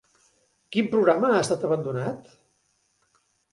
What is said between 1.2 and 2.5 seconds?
ha estat abandonat?